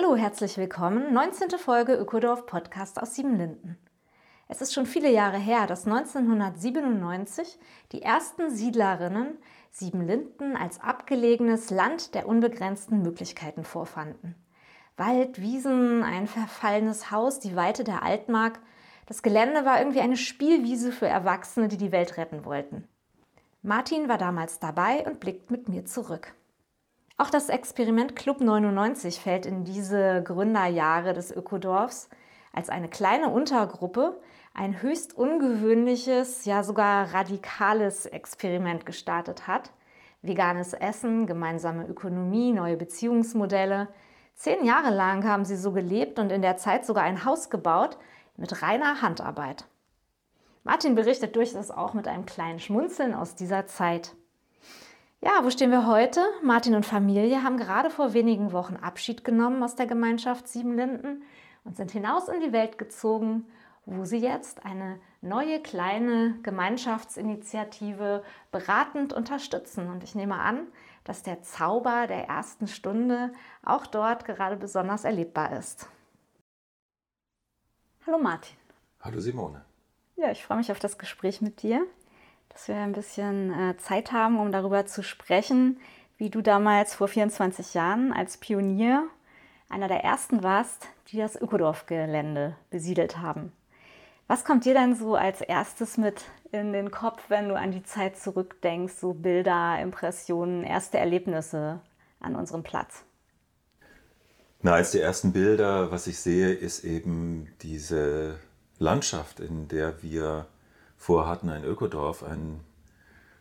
[0.00, 1.12] Hallo, herzlich willkommen.
[1.12, 1.58] 19.
[1.58, 3.76] Folge Ökodorf Podcast aus Siebenlinden.
[4.46, 7.58] Es ist schon viele Jahre her, dass 1997
[7.90, 9.38] die ersten Siedlerinnen
[9.72, 14.36] Siebenlinden als abgelegenes Land der unbegrenzten Möglichkeiten vorfanden.
[14.96, 18.60] Wald, Wiesen, ein verfallenes Haus, die Weite der Altmark.
[19.06, 22.86] Das Gelände war irgendwie eine Spielwiese für Erwachsene, die die Welt retten wollten.
[23.62, 26.36] Martin war damals dabei und blickt mit mir zurück.
[27.20, 32.08] Auch das Experiment Club 99 fällt in diese Gründerjahre des Ökodorfs
[32.52, 34.20] als eine kleine Untergruppe
[34.54, 39.72] ein höchst ungewöhnliches, ja sogar radikales Experiment gestartet hat.
[40.22, 43.88] Veganes Essen, gemeinsame Ökonomie, neue Beziehungsmodelle.
[44.34, 47.98] Zehn Jahre lang haben sie so gelebt und in der Zeit sogar ein Haus gebaut
[48.36, 49.64] mit reiner Handarbeit.
[50.62, 54.14] Martin berichtet durchaus auch mit einem kleinen Schmunzeln aus dieser Zeit.
[55.20, 56.20] Ja, wo stehen wir heute?
[56.42, 61.22] Martin und Familie haben gerade vor wenigen Wochen Abschied genommen aus der Gemeinschaft Siebenlinden
[61.64, 63.46] und sind hinaus in die Welt gezogen
[63.90, 69.88] wo sie jetzt eine neue kleine Gemeinschaftsinitiative beratend unterstützen.
[69.88, 70.66] Und ich nehme an,
[71.04, 73.32] dass der Zauber der ersten Stunde
[73.64, 75.88] auch dort gerade besonders erlebbar ist.
[78.06, 78.56] Hallo Martin.
[79.00, 79.64] Hallo Simone.
[80.16, 81.86] Ja, ich freue mich auf das Gespräch mit dir,
[82.58, 85.78] dass wir ein bisschen äh, Zeit haben, um darüber zu sprechen,
[86.16, 89.06] wie du damals vor 24 Jahren als Pionier
[89.68, 93.52] einer der ersten warst, die das Ökodorf-Gelände besiedelt haben.
[94.26, 97.84] Was kommt dir denn so als erstes mit in den Kopf, wenn du an die
[97.84, 101.78] Zeit zurückdenkst, so Bilder, Impressionen, erste Erlebnisse
[102.18, 103.04] an unserem Platz?
[104.62, 108.40] Na, als die ersten Bilder, was ich sehe, ist eben diese
[108.80, 110.48] Landschaft, in der wir
[110.98, 112.60] vorhatten, ein Ökodorf, ein,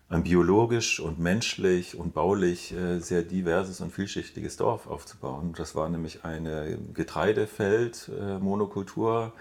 [0.08, 5.54] ein biologisch und menschlich und baulich äh, sehr diverses und vielschichtiges Dorf aufzubauen.
[5.58, 9.34] Das war nämlich eine Getreidefeld-Monokultur.
[9.36, 9.40] Äh,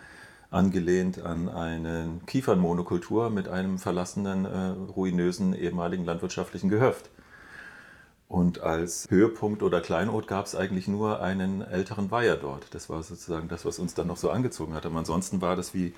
[0.51, 7.11] angelehnt an eine Kiefernmonokultur mit einem verlassenen, äh, ruinösen ehemaligen landwirtschaftlichen Gehöft.
[8.29, 12.75] Und als Höhepunkt oder Kleinod gab es eigentlich nur einen älteren Weiher dort.
[12.75, 14.85] Das war sozusagen das, was uns dann noch so angezogen hat.
[14.85, 15.95] Aber ansonsten war das wie,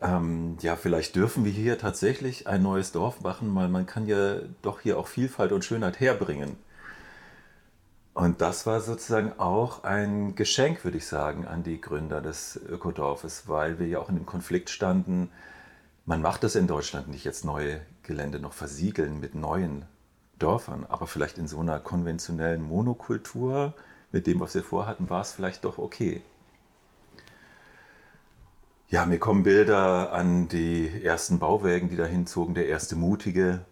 [0.00, 4.36] ähm, ja, vielleicht dürfen wir hier tatsächlich ein neues Dorf machen, weil man kann ja
[4.62, 6.56] doch hier auch Vielfalt und Schönheit herbringen.
[8.14, 13.44] Und das war sozusagen auch ein Geschenk, würde ich sagen, an die Gründer des Ökodorfes,
[13.46, 15.30] weil wir ja auch in dem Konflikt standen,
[16.06, 19.84] man macht das in Deutschland nicht jetzt neue Gelände noch versiegeln mit neuen
[20.38, 23.74] Dörfern, aber vielleicht in so einer konventionellen Monokultur
[24.10, 26.22] mit dem, was wir vorhatten, war es vielleicht doch okay.
[28.90, 33.64] Ja, mir kommen Bilder an die ersten Bauwägen, die dahin zogen, der erste Mutige,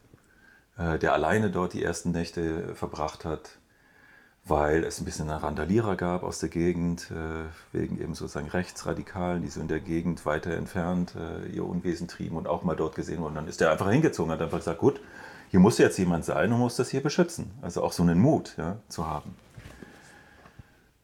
[0.79, 3.59] äh, der alleine dort die ersten Nächte verbracht hat
[4.49, 9.49] weil es ein bisschen Randalierer gab aus der Gegend, äh, wegen eben sozusagen Rechtsradikalen, die
[9.49, 13.21] so in der Gegend weiter entfernt äh, ihr Unwesen trieben und auch mal dort gesehen
[13.21, 13.35] wurden.
[13.35, 15.00] Dann ist der einfach hingezogen, hat einfach gesagt, gut,
[15.50, 17.50] hier muss jetzt jemand sein und muss das hier beschützen.
[17.62, 19.35] Also auch so einen Mut ja, zu haben.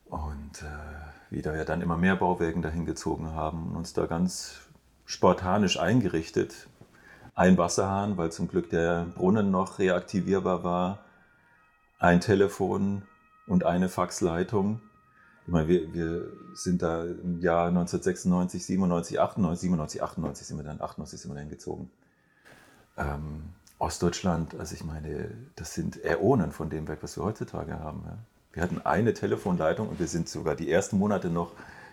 [0.06, 1.03] Und äh,
[1.34, 4.60] wie da ja dann immer mehr Bauwerken dahin gezogen haben und uns da ganz
[5.04, 6.68] spartanisch eingerichtet.
[7.34, 11.00] Ein Wasserhahn, weil zum Glück der Brunnen noch reaktivierbar war.
[11.98, 13.02] Ein Telefon,
[13.46, 14.80] und eine Faxleitung.
[15.46, 20.64] Ich meine, wir, wir sind da im Jahr 1996, 97, 98, 97, 98 sind wir
[20.64, 21.90] dann, 98 sind wir dann gezogen.
[22.96, 23.42] Ähm,
[23.78, 28.04] Ostdeutschland, also ich meine, das sind Äonen von dem Werk, was wir heutzutage haben.
[28.06, 28.18] Ja.
[28.54, 31.52] Wir hatten eine Telefonleitung und wir sind sogar die ersten Monate noch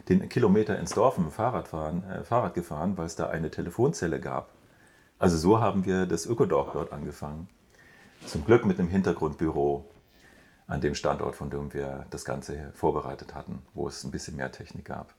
[0.09, 3.49] den Kilometer ins Dorf mit dem Fahrrad, fahren, äh, Fahrrad gefahren, weil es da eine
[3.49, 4.51] Telefonzelle gab.
[5.17, 7.49] Also so haben wir das Ökodorf dort angefangen.
[8.27, 9.85] Zum Glück mit einem Hintergrundbüro
[10.67, 14.51] an dem Standort, von dem wir das Ganze vorbereitet hatten, wo es ein bisschen mehr
[14.51, 15.15] Technik gab.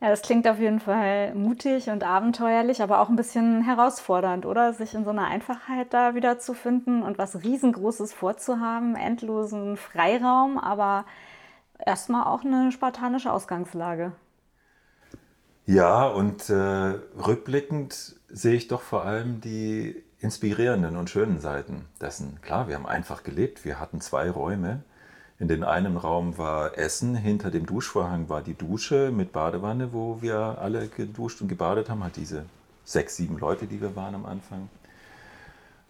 [0.00, 4.74] Ja, das klingt auf jeden Fall mutig und abenteuerlich, aber auch ein bisschen herausfordernd, oder?
[4.74, 11.06] Sich in so einer Einfachheit da wiederzufinden und was Riesengroßes vorzuhaben, endlosen Freiraum, aber
[11.78, 14.12] erstmal auch eine spartanische Ausgangslage.
[15.64, 22.38] Ja, und äh, rückblickend sehe ich doch vor allem die inspirierenden und schönen Seiten dessen.
[22.42, 23.64] Klar, wir haben einfach gelebt.
[23.64, 24.84] Wir hatten zwei Räume.
[25.38, 30.22] In den einen Raum war Essen, hinter dem Duschvorhang war die Dusche mit Badewanne, wo
[30.22, 32.02] wir alle geduscht und gebadet haben.
[32.02, 32.46] Hat diese
[32.84, 34.70] sechs, sieben Leute, die wir waren am Anfang.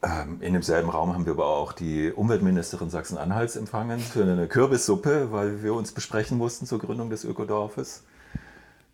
[0.02, 5.30] Ähm, in demselben Raum haben wir aber auch die Umweltministerin Sachsen-Anhalts empfangen für eine Kürbissuppe,
[5.30, 8.02] weil wir uns besprechen mussten zur Gründung des Ökodorfes.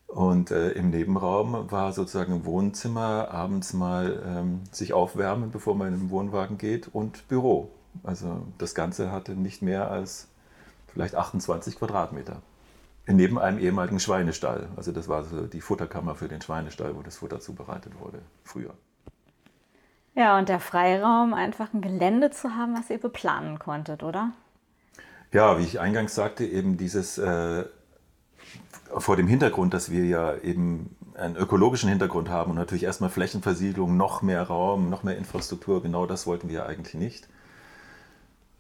[0.06, 5.88] Und äh, im Nebenraum war sozusagen im Wohnzimmer abends mal ähm, sich aufwärmen, bevor man
[5.88, 7.70] in den Wohnwagen geht und Büro.
[8.02, 10.28] Also das Ganze hatte nicht mehr als
[10.92, 12.42] vielleicht 28 Quadratmeter.
[13.06, 14.68] Neben einem ehemaligen Schweinestall.
[14.76, 18.74] Also das war so die Futterkammer für den Schweinestall, wo das Futter zubereitet wurde früher.
[20.14, 24.32] Ja, und der Freiraum, einfach ein Gelände zu haben, was ihr beplanen konntet, oder?
[25.32, 27.64] Ja, wie ich eingangs sagte, eben dieses äh,
[28.96, 33.96] vor dem Hintergrund, dass wir ja eben einen ökologischen Hintergrund haben und natürlich erstmal Flächenversiegelung,
[33.96, 37.28] noch mehr Raum, noch mehr Infrastruktur, genau das wollten wir eigentlich nicht.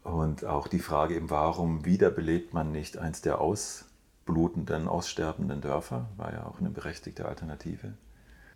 [0.02, 6.32] Und auch die Frage eben, warum wiederbelebt man nicht eins der ausblutenden, aussterbenden Dörfer, war
[6.32, 7.94] ja auch eine berechtigte Alternative.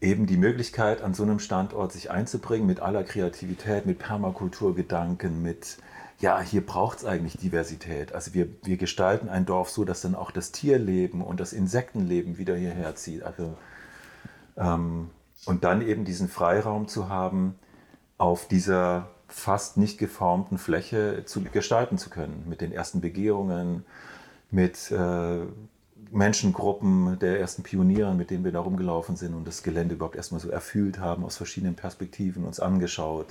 [0.01, 5.79] Eben die Möglichkeit, an so einem Standort sich einzubringen mit aller Kreativität, mit Permakulturgedanken, mit
[6.19, 8.15] ja, hier braucht es eigentlich Diversität.
[8.15, 12.39] Also wir, wir gestalten ein Dorf so, dass dann auch das Tierleben und das Insektenleben
[12.39, 13.23] wieder hierher zieht.
[13.23, 13.57] Also,
[14.57, 15.11] ähm,
[15.45, 17.59] und dann eben diesen Freiraum zu haben,
[18.19, 23.85] auf dieser fast nicht geformten Fläche zu gestalten zu können, mit den ersten Begehungen,
[24.51, 25.41] mit äh,
[26.11, 30.41] Menschengruppen der ersten Pioniere, mit denen wir da rumgelaufen sind und das Gelände überhaupt erstmal
[30.41, 33.27] so erfüllt haben, aus verschiedenen Perspektiven uns angeschaut.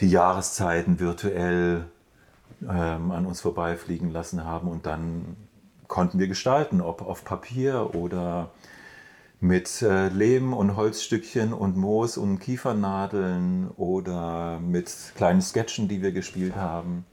[0.00, 1.86] Die Jahreszeiten virtuell
[2.62, 5.36] ähm, an uns vorbeifliegen lassen haben und dann
[5.86, 8.50] konnten wir gestalten, ob auf Papier oder
[9.40, 16.12] mit äh, Lehm und Holzstückchen und Moos und Kiefernadeln oder mit kleinen Sketchen, die wir
[16.12, 17.06] gespielt haben.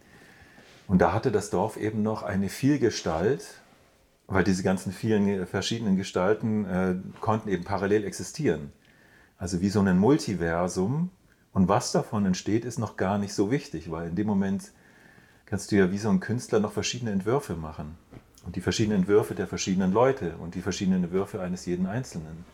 [0.87, 3.61] Und da hatte das Dorf eben noch eine Vielgestalt,
[4.27, 8.71] weil diese ganzen vielen verschiedenen Gestalten äh, konnten eben parallel existieren.
[9.37, 11.11] Also wie so ein Multiversum,
[11.55, 14.73] und was davon entsteht, ist noch gar nicht so wichtig, weil in dem Moment
[15.45, 17.97] kannst du ja wie so ein Künstler noch verschiedene Entwürfe machen.
[18.45, 22.45] Und die verschiedenen Entwürfe der verschiedenen Leute und die verschiedenen Entwürfe eines jeden Einzelnen.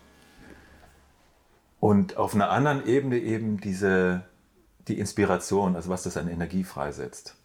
[1.79, 4.23] Und auf einer anderen Ebene eben diese,
[4.87, 7.35] die Inspiration, also was das an Energie freisetzt.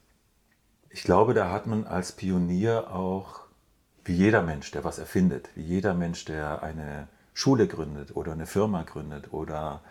[0.90, 3.40] Ich glaube, da hat man als Pionier auch,
[4.04, 8.46] wie jeder Mensch, der was erfindet, wie jeder Mensch, der eine Schule gründet oder eine
[8.46, 9.82] Firma gründet oder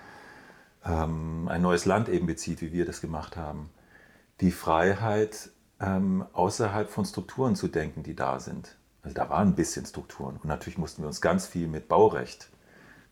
[0.85, 3.69] ähm, ein neues Land eben bezieht, wie wir das gemacht haben.
[4.41, 5.49] Die Freiheit,
[5.79, 8.77] ähm, außerhalb von Strukturen zu denken, die da sind.
[9.03, 10.37] Also da waren ein bisschen Strukturen.
[10.37, 12.49] Und natürlich mussten wir uns ganz viel mit Baurecht,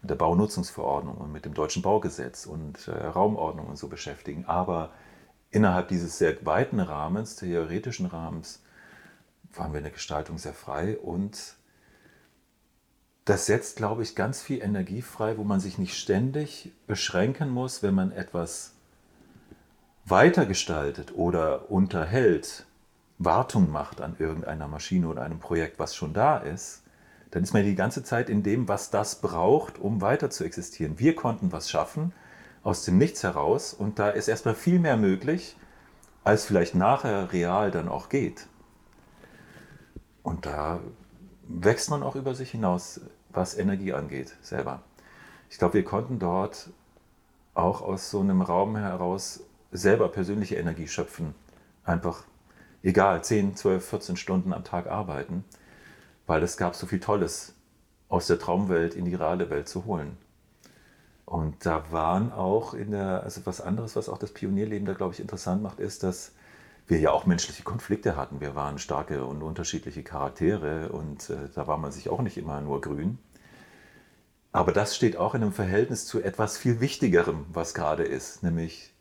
[0.02, 4.46] mit der Baunutzungsverordnung und mit dem deutschen Baugesetz und äh, Raumordnung und so beschäftigen.
[4.46, 4.92] Aber
[5.52, 8.64] innerhalb dieses sehr weiten Rahmens, theoretischen Rahmens,
[9.54, 11.56] waren wir in der Gestaltung sehr frei und
[13.26, 17.82] das setzt, glaube ich, ganz viel Energie frei, wo man sich nicht ständig beschränken muss,
[17.82, 18.73] wenn man etwas
[20.06, 22.66] weitergestaltet oder unterhält,
[23.20, 26.84] Wartung macht an irgendeiner Maschine oder einem Projekt, was schon da ist,
[27.32, 31.00] dann ist man die ganze Zeit in dem, was das braucht, um weiter zu existieren.
[31.00, 32.14] Wir konnten was schaffen
[32.64, 35.58] aus dem Nichts heraus und da ist erstmal viel mehr möglich,
[36.24, 38.48] als vielleicht nachher real dann auch geht.
[40.22, 40.80] Und da
[41.48, 44.84] wächst man auch über sich hinaus, was Energie angeht, selber.
[45.50, 46.70] Ich glaube, wir konnten dort
[47.54, 49.42] auch aus so einem Raum heraus
[49.74, 51.36] selber persönliche Energie schöpfen.
[51.84, 52.24] Einfach,
[52.82, 55.44] egal, 10, 12, 14 Stunden am Tag arbeiten,
[56.28, 57.54] weil es gab so viel Tolles
[58.08, 60.18] aus der Traumwelt in die reale Welt zu holen.
[61.26, 65.14] Und da waren auch in der, also was anderes, was auch das Pionierleben da, glaube
[65.14, 66.34] ich, interessant macht, ist, dass
[66.88, 68.42] wir ja auch menschliche Konflikte hatten.
[68.42, 72.62] Wir waren starke und unterschiedliche Charaktere und äh, da war man sich auch nicht immer
[72.62, 73.18] nur grün.
[74.52, 78.93] Aber das steht auch in einem Verhältnis zu etwas viel Wichtigerem, was gerade ist, nämlich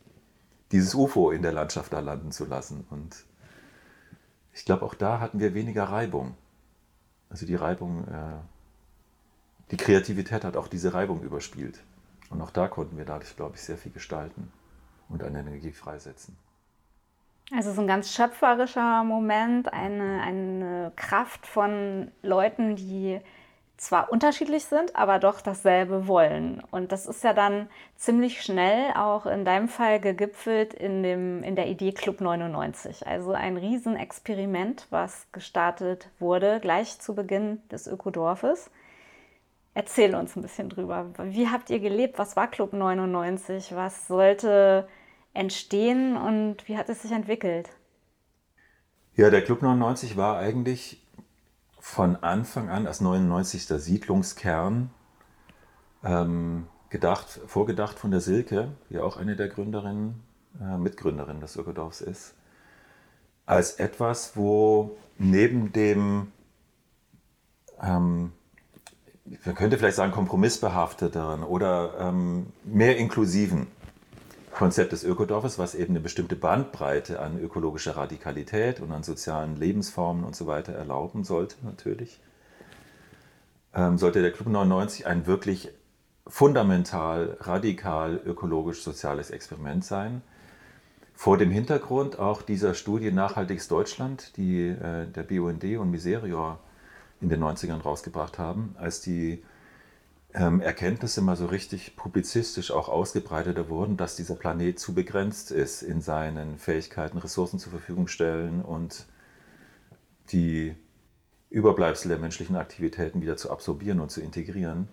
[0.73, 2.85] dieses UFO in der Landschaft da landen zu lassen.
[2.91, 3.25] Und
[4.53, 6.35] ich glaube, auch da hatten wir weniger Reibung.
[7.31, 8.41] Also die Reibung, äh,
[9.71, 11.81] die Kreativität hat auch diese Reibung überspielt.
[12.31, 14.51] Und auch da konnten wir dadurch, glaube ich, sehr viel gestalten
[15.09, 16.37] und eine Energie freisetzen.
[17.55, 23.21] Also so ein ganz schöpferischer Moment, eine, eine Kraft von Leuten, die
[23.77, 26.63] zwar unterschiedlich sind, aber doch dasselbe wollen.
[26.71, 31.57] Und das ist ja dann ziemlich schnell auch in deinem Fall gegipfelt in, dem, in
[31.57, 33.07] der Idee Club 99.
[33.07, 38.71] Also ein Riesenexperiment, was gestartet wurde gleich zu Beginn des Ökodorfes.
[39.75, 41.11] Erzähl uns ein bisschen drüber.
[41.19, 42.19] Wie habt ihr gelebt?
[42.19, 43.75] Was war Club 99?
[43.75, 44.87] Was sollte
[45.35, 47.71] entstehen und wie hat es sich entwickelt?
[49.17, 51.02] Ja, der Club 99 war eigentlich
[51.85, 53.65] von Anfang an als 99.
[53.67, 54.91] Siedlungskern
[56.05, 60.23] ähm, gedacht, vorgedacht von der Silke, die auch eine der Gründerinnen,
[60.61, 62.35] äh, Mitgründerinnen des Ökodorfs ist,
[63.47, 66.31] als etwas, wo neben dem
[67.83, 68.33] ähm,
[69.45, 73.67] man könnte vielleicht sagen, kompromissbehafteteren oder ähm, mehr inklusiven
[74.53, 80.25] Konzept des Ökodorfes, was eben eine bestimmte Bandbreite an ökologischer Radikalität und an sozialen Lebensformen
[80.25, 82.21] und so weiter erlauben sollte, natürlich,
[83.75, 85.71] ähm, sollte der Club 99 ein wirklich
[86.27, 90.23] fundamental, radikal ökologisch-soziales Experiment sein.
[91.15, 96.59] Vor dem Hintergrund auch dieser Studie Nachhaltiges Deutschland, die äh, der BUND und Miserior
[97.21, 99.43] in den 90ern rausgebracht haben, als die
[100.33, 106.01] Erkenntnisse mal so richtig publizistisch auch ausgebreiteter wurden, dass dieser Planet zu begrenzt ist in
[106.01, 109.07] seinen Fähigkeiten, Ressourcen zur Verfügung stellen und
[110.33, 110.75] die
[111.51, 114.89] Überbleibsel der menschlichen Aktivitäten wieder zu absorbieren und zu integrieren.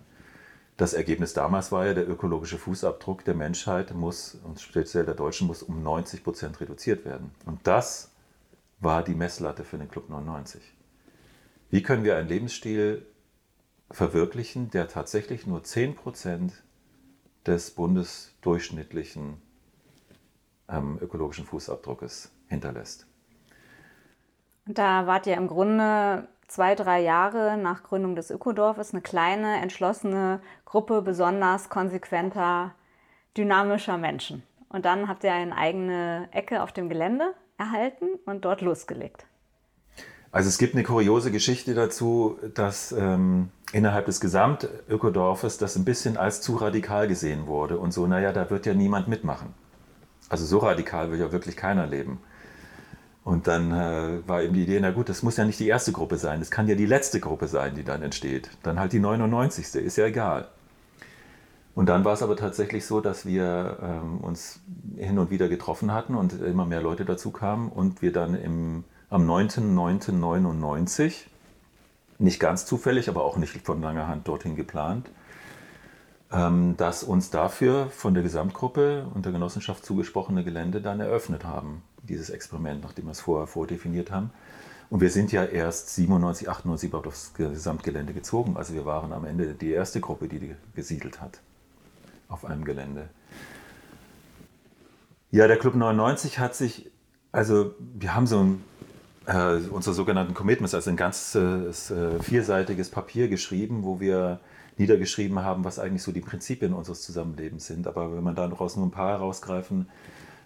[0.76, 5.46] Das Ergebnis damals war ja, der ökologische Fußabdruck der Menschheit muss, und speziell der Deutschen,
[5.46, 7.30] muss um 90 Prozent reduziert werden.
[7.46, 8.10] Und das
[8.78, 10.62] war die Messlatte für den Club 99.
[11.70, 13.06] Wie können wir einen Lebensstil
[13.90, 16.52] verwirklichen, der tatsächlich nur 10%
[17.46, 19.40] des bundesdurchschnittlichen
[20.68, 23.06] ähm, ökologischen Fußabdruckes hinterlässt?
[24.66, 30.40] Da wart ihr im Grunde zwei, drei Jahre nach Gründung des Ökodorfes eine kleine, entschlossene
[30.64, 32.74] Gruppe besonders konsequenter,
[33.36, 34.42] dynamischer Menschen.
[34.68, 39.26] Und dann habt ihr eine eigene Ecke auf dem Gelände erhalten und dort losgelegt.
[40.32, 46.16] Also es gibt eine kuriose Geschichte dazu, dass ähm, innerhalb des Gesamtökodorfes das ein bisschen
[46.16, 49.54] als zu radikal gesehen wurde und so, naja, da wird ja niemand mitmachen.
[50.28, 52.20] Also so radikal will ja wirklich keiner leben.
[53.24, 55.92] Und dann äh, war eben die Idee, na gut, das muss ja nicht die erste
[55.92, 58.50] Gruppe sein, es kann ja die letzte Gruppe sein, die dann entsteht.
[58.62, 59.74] Dann halt die 99.
[59.74, 60.48] ist ja egal.
[61.74, 64.60] Und dann war es aber tatsächlich so, dass wir ähm, uns
[64.96, 68.84] hin und wieder getroffen hatten und immer mehr Leute dazu kamen und wir dann im
[69.10, 71.26] am 9.9.99,
[72.18, 75.10] nicht ganz zufällig, aber auch nicht von langer Hand dorthin geplant,
[76.32, 81.82] ähm, dass uns dafür von der Gesamtgruppe und der Genossenschaft zugesprochene Gelände dann eröffnet haben,
[82.04, 84.30] dieses Experiment, nachdem wir es vorher vordefiniert haben.
[84.90, 88.56] Und wir sind ja erst 97, 98 überhaupt aufs Gesamtgelände gezogen.
[88.56, 91.40] Also wir waren am Ende die erste Gruppe, die gesiedelt hat
[92.28, 93.08] auf einem Gelände.
[95.30, 96.90] Ja, der Club 99 hat sich,
[97.30, 98.64] also wir haben so ein
[99.26, 104.40] äh, unsere sogenannten Commitments, also ein ganzes äh, vierseitiges Papier geschrieben, wo wir
[104.76, 107.86] niedergeschrieben haben, was eigentlich so die Prinzipien unseres Zusammenlebens sind.
[107.86, 109.88] Aber wenn man daraus nur ein paar herausgreifen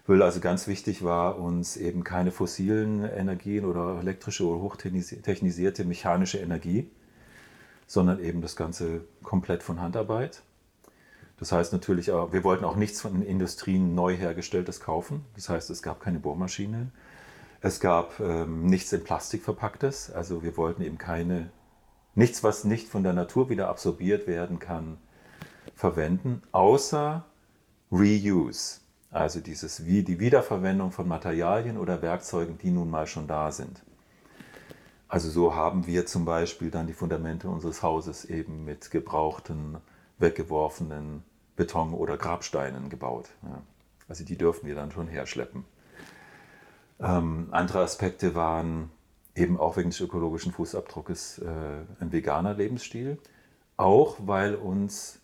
[0.07, 6.37] will, also ganz wichtig war uns eben keine fossilen Energien oder elektrische oder hochtechnisierte mechanische
[6.39, 6.89] Energie,
[7.87, 10.41] sondern eben das Ganze komplett von Handarbeit.
[11.37, 15.25] Das heißt natürlich, wir wollten auch nichts von Industrien neu hergestelltes kaufen.
[15.35, 16.91] Das heißt, es gab keine Bohrmaschine,
[17.65, 21.49] es gab ähm, nichts in Plastik verpacktes, also wir wollten eben keine,
[22.13, 24.99] nichts, was nicht von der Natur wieder absorbiert werden kann,
[25.73, 27.25] verwenden, außer
[27.91, 33.81] Reuse, also dieses, die Wiederverwendung von Materialien oder Werkzeugen, die nun mal schon da sind.
[35.07, 39.77] Also so haben wir zum Beispiel dann die Fundamente unseres Hauses eben mit gebrauchten,
[40.19, 41.23] weggeworfenen
[41.55, 43.29] Beton- oder Grabsteinen gebaut.
[44.07, 45.65] Also die dürfen wir dann schon herschleppen.
[46.99, 48.89] Ähm, andere Aspekte waren
[49.35, 51.49] eben auch wegen des ökologischen Fußabdruckes äh,
[51.99, 53.17] ein veganer Lebensstil,
[53.77, 55.19] auch weil uns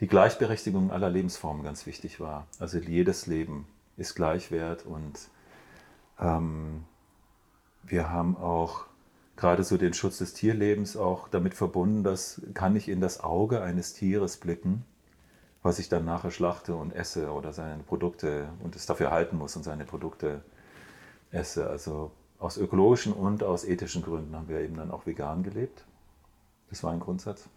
[0.00, 2.46] die Gleichberechtigung aller Lebensformen ganz wichtig war.
[2.58, 3.66] Also jedes Leben
[3.96, 5.28] ist gleichwert und
[6.18, 6.84] ähm,
[7.84, 8.86] wir haben auch
[9.36, 13.62] gerade so den Schutz des Tierlebens auch damit verbunden, dass kann ich in das Auge
[13.62, 14.84] eines Tieres blicken,
[15.62, 19.54] was ich dann nachher schlachte und esse oder seine Produkte und es dafür halten muss
[19.56, 20.42] und seine Produkte
[21.34, 21.68] esse.
[21.68, 25.84] Also aus ökologischen und aus ethischen Gründen haben wir eben dann auch vegan gelebt.
[26.70, 27.48] Das war ein Grundsatz.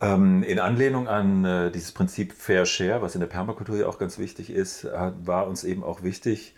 [0.00, 3.98] Ähm, in Anlehnung an äh, dieses Prinzip Fair Share, was in der Permakultur ja auch
[3.98, 6.54] ganz wichtig ist, war uns eben auch wichtig,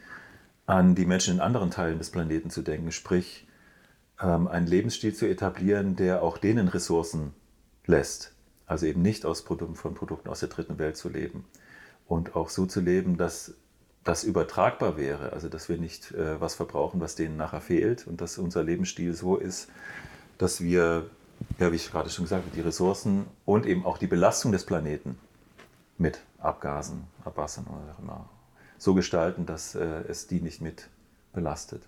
[0.66, 3.48] an die Menschen in anderen Teilen des Planeten zu denken, sprich
[4.20, 7.34] ähm, einen Lebensstil zu etablieren, der auch denen Ressourcen
[7.86, 8.32] lässt.
[8.66, 11.44] Also eben nicht aus Produkten, von Produkten aus der dritten Welt zu leben.
[12.06, 13.54] Und auch so zu leben, dass
[14.04, 18.20] das übertragbar wäre, also dass wir nicht äh, was verbrauchen, was denen nachher fehlt und
[18.20, 19.68] dass unser Lebensstil so ist,
[20.38, 21.06] dass wir
[21.58, 24.64] ja, wie ich gerade schon gesagt habe, die Ressourcen und eben auch die Belastung des
[24.64, 25.18] Planeten
[25.98, 28.28] mit Abgasen, Abwassern oder immer
[28.78, 30.88] so gestalten, dass äh, es die nicht mit
[31.32, 31.82] belastet.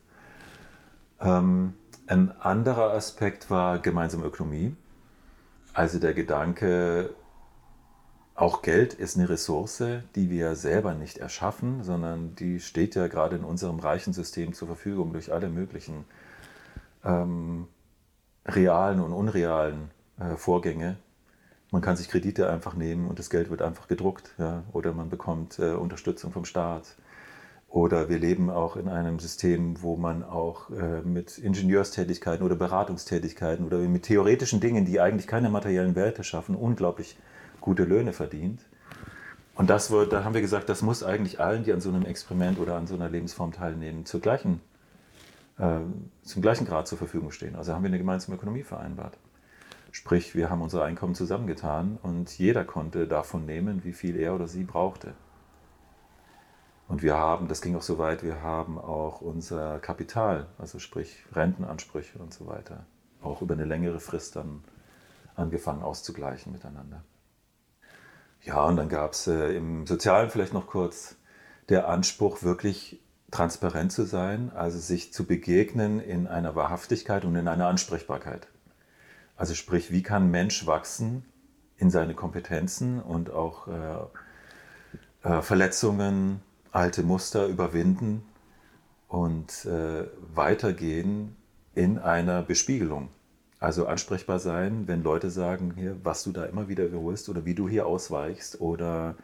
[1.21, 1.75] Ähm,
[2.07, 4.77] ein anderer Aspekt war gemeinsame Ökonomie.
[5.73, 7.11] Also der Gedanke,
[8.35, 9.83] auch Geld ist eine Ressource,
[10.17, 14.67] die wir selber nicht erschaffen, sondern die steht ja gerade in unserem reichen System zur
[14.67, 16.05] Verfügung durch alle möglichen
[17.05, 17.69] ähm,
[18.45, 20.97] realen und unrealen äh, Vorgänge.
[21.71, 24.35] Man kann sich Kredite einfach nehmen und das Geld wird einfach gedruckt.
[24.39, 24.65] Ja?
[24.73, 26.97] Oder man bekommt äh, Unterstützung vom Staat.
[27.69, 33.65] Oder wir leben auch in einem System, wo man auch äh, mit Ingenieurstätigkeiten oder Beratungstätigkeiten
[33.65, 37.17] oder mit theoretischen Dingen, die eigentlich keine materiellen Werte schaffen, unglaublich
[37.65, 38.61] gute Löhne verdient.
[39.55, 42.05] Und das wird, da haben wir gesagt, das muss eigentlich allen, die an so einem
[42.05, 44.61] Experiment oder an so einer Lebensform teilnehmen, zur gleichen,
[45.59, 45.79] äh,
[46.23, 47.57] zum gleichen Grad zur Verfügung stehen.
[47.57, 49.17] Also haben wir eine gemeinsame Ökonomie vereinbart.
[49.93, 54.47] Sprich, wir haben unsere Einkommen zusammengetan und jeder konnte davon nehmen, wie viel er oder
[54.47, 55.15] sie brauchte.
[56.87, 61.25] Und wir haben, das ging auch so weit, wir haben auch unser Kapital, also sprich
[61.33, 62.85] Rentenansprüche und so weiter,
[63.23, 64.65] auch über eine längere Frist dann
[65.35, 67.03] angefangen auszugleichen miteinander.
[68.45, 71.17] Ja, und dann gab es äh, im Sozialen vielleicht noch kurz
[71.71, 77.49] der Anspruch, wirklich transparent zu sein, also sich zu begegnen in einer Wahrhaftigkeit und in
[77.49, 78.47] einer Ansprechbarkeit.
[79.37, 81.25] Also sprich, wie kann Mensch wachsen
[81.79, 88.25] in seine Kompetenzen und auch äh, äh, Verletzungen, alte Muster überwinden
[89.09, 91.35] und äh, weitergehen
[91.75, 93.09] in einer Bespiegelung.
[93.65, 97.55] Also ansprechbar sein, wenn Leute sagen, hier, was du da immer wieder wiederholst oder wie
[97.55, 99.15] du hier ausweichst oder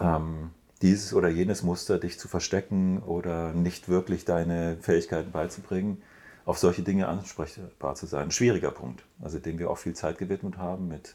[0.00, 6.02] ähm, dieses oder jenes Muster dich zu verstecken oder nicht wirklich deine Fähigkeiten beizubringen,
[6.46, 8.22] auf solche Dinge ansprechbar zu sein.
[8.22, 11.14] Ein schwieriger Punkt, also dem wir auch viel Zeit gewidmet haben mit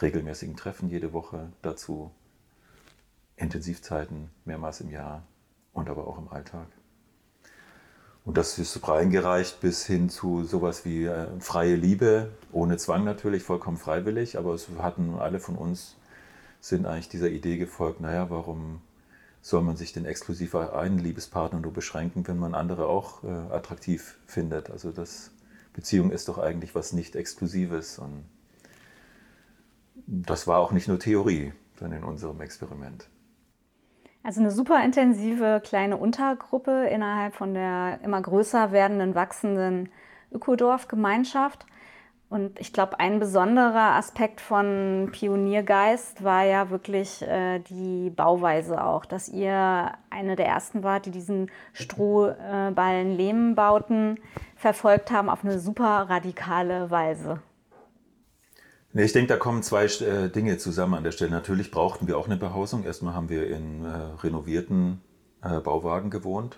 [0.00, 2.12] regelmäßigen Treffen jede Woche dazu,
[3.36, 5.22] Intensivzeiten mehrmals im Jahr
[5.74, 6.68] und aber auch im Alltag.
[8.26, 13.44] Und das ist reingereicht bis hin zu sowas wie äh, freie Liebe, ohne Zwang natürlich,
[13.44, 15.94] vollkommen freiwillig, aber es hatten alle von uns,
[16.60, 18.80] sind eigentlich dieser Idee gefolgt, naja, warum
[19.42, 23.28] soll man sich denn exklusiv auf einen Liebespartner nur beschränken, wenn man andere auch äh,
[23.28, 24.70] attraktiv findet?
[24.70, 25.30] Also das
[25.72, 28.24] Beziehung ist doch eigentlich was nicht Exklusives und
[30.08, 33.08] das war auch nicht nur Theorie dann in unserem Experiment.
[34.26, 39.88] Also eine super intensive kleine Untergruppe innerhalb von der immer größer werdenden, wachsenden
[40.32, 41.64] Ökodorf-Gemeinschaft.
[42.28, 49.04] Und ich glaube, ein besonderer Aspekt von Pioniergeist war ja wirklich äh, die Bauweise auch,
[49.04, 54.18] dass ihr eine der ersten wart, die diesen Strohballen-Lehmbauten
[54.56, 57.38] verfolgt haben auf eine super radikale Weise.
[58.98, 61.30] Ich denke, da kommen zwei äh, Dinge zusammen an der Stelle.
[61.30, 62.84] Natürlich brauchten wir auch eine Behausung.
[62.84, 63.88] Erstmal haben wir in äh,
[64.22, 65.02] renovierten
[65.42, 66.56] äh, Bauwagen gewohnt.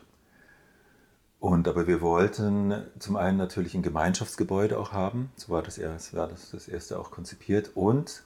[1.40, 5.32] Und aber wir wollten zum einen natürlich ein Gemeinschaftsgebäude auch haben.
[5.34, 7.72] So war das, erst, war das, das erste auch konzipiert.
[7.74, 8.22] Und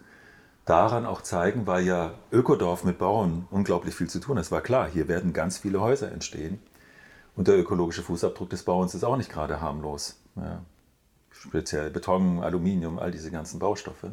[0.66, 4.44] daran auch zeigen, weil ja Ökodorf mit Bauen unglaublich viel zu tun hat.
[4.44, 6.60] Es war klar, hier werden ganz viele Häuser entstehen.
[7.34, 10.20] Und der ökologische Fußabdruck des Bauens ist auch nicht gerade harmlos.
[10.36, 10.60] Ja
[11.42, 14.12] speziell Beton, Aluminium, all diese ganzen Baustoffe.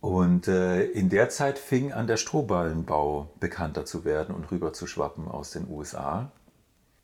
[0.00, 4.86] Und äh, in der Zeit fing an der Strohballenbau bekannter zu werden und rüber zu
[4.86, 6.30] schwappen aus den USA.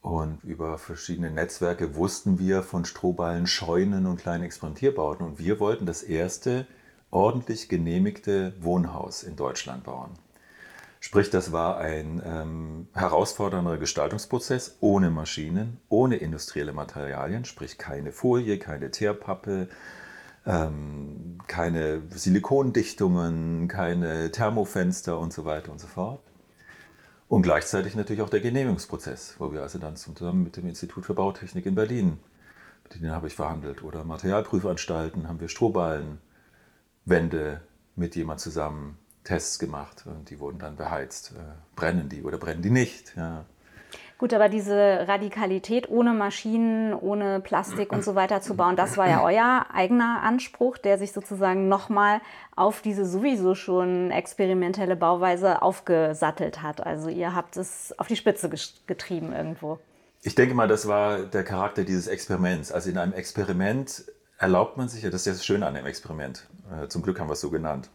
[0.01, 5.27] Und über verschiedene Netzwerke wussten wir von Strohballen, Scheunen und kleinen Experimentierbauten.
[5.27, 6.67] Und wir wollten das erste
[7.11, 10.11] ordentlich genehmigte Wohnhaus in Deutschland bauen.
[11.05, 18.59] Sprich, das war ein ähm, herausfordernder Gestaltungsprozess ohne Maschinen, ohne industrielle Materialien, sprich keine Folie,
[18.59, 19.69] keine Teerpappe,
[20.47, 26.23] ähm, keine Silikondichtungen, keine Thermofenster und so weiter und so fort.
[27.29, 31.13] Und gleichzeitig natürlich auch der Genehmigungsprozess, wo wir also dann zusammen mit dem Institut für
[31.13, 32.19] Bautechnik in Berlin,
[32.83, 36.19] mit denen habe ich verhandelt, oder Materialprüfanstalten, haben wir Strohballen,
[37.05, 37.61] Wände
[37.95, 41.33] mit jemand zusammen Tests gemacht und die wurden dann beheizt.
[41.33, 41.41] Äh,
[41.77, 43.15] brennen die oder brennen die nicht?
[43.17, 43.45] Ja.
[44.17, 49.09] Gut, aber diese Radikalität ohne Maschinen, ohne Plastik und so weiter zu bauen, das war
[49.09, 52.21] ja euer eigener Anspruch, der sich sozusagen nochmal
[52.55, 56.87] auf diese sowieso schon experimentelle Bauweise aufgesattelt hat.
[56.87, 58.49] Also ihr habt es auf die Spitze
[58.87, 59.81] getrieben irgendwo.
[60.23, 62.73] Ich denke mal, das war der Charakter dieses Experiments.
[62.73, 64.05] Also in einem Experiment
[64.39, 67.21] erlaubt man sich, ja, das ist ja das Schöne an dem Experiment, äh, zum Glück
[67.21, 67.91] haben wir es so genannt,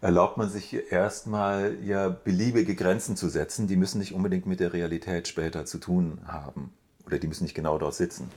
[0.00, 4.72] erlaubt man sich erstmal ja beliebige Grenzen zu setzen, die müssen nicht unbedingt mit der
[4.72, 6.72] Realität später zu tun haben
[7.06, 8.30] oder die müssen nicht genau dort sitzen.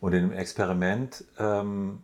[0.00, 2.02] Und im Experiment ähm,